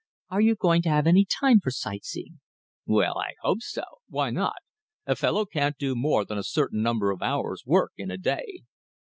"Are 0.31 0.41
you 0.41 0.55
going 0.55 0.81
to 0.81 0.89
have 0.89 1.05
any 1.05 1.25
time 1.25 1.59
for 1.59 1.69
sight 1.69 2.03
seeing?" 2.05 2.39
"Well, 2.87 3.19
I 3.19 3.35
hope 3.41 3.59
so. 3.61 3.83
Why 4.09 4.31
not? 4.31 4.55
A 5.05 5.15
fellow 5.15 5.45
can't 5.45 5.77
do 5.77 5.93
more 5.93 6.25
than 6.25 6.39
a 6.39 6.43
certain 6.43 6.81
number 6.81 7.11
of 7.11 7.21
hours' 7.21 7.67
work 7.67 7.91
in 7.97 8.09
a 8.09 8.17
day." 8.17 8.63